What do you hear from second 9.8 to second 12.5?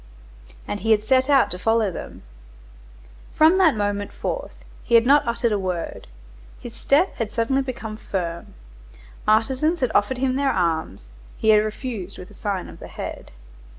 had offered him their arms; he had refused with a